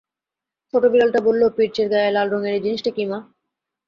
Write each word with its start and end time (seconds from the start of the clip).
ছোটো 0.73 0.87
বিড়ালটা 0.89 1.19
বলল, 1.27 1.41
পিরচের 1.55 1.87
গায়ে 1.91 2.11
লাল 2.11 2.27
রঙের 2.29 2.53
এই 2.53 2.63
জিনিসটা 2.65 2.91
কী 2.91 3.03
মা? 3.05 3.19